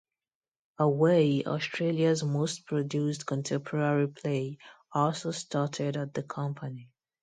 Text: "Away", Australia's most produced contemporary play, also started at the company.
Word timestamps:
"Away", 0.79 1.45
Australia's 1.45 2.23
most 2.23 2.65
produced 2.65 3.27
contemporary 3.27 4.07
play, 4.07 4.57
also 4.91 5.29
started 5.29 5.95
at 5.95 6.15
the 6.15 6.23
company. 6.23 6.89